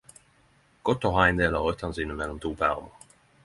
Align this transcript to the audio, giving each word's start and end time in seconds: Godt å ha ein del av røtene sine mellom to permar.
Godt 0.89 1.05
å 1.09 1.11
ha 1.17 1.27
ein 1.27 1.41
del 1.43 1.59
av 1.59 1.67
røtene 1.69 2.01
sine 2.01 2.19
mellom 2.23 2.43
to 2.47 2.57
permar. 2.67 3.09